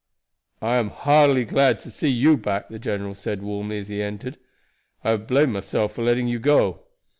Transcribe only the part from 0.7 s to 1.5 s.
am heartily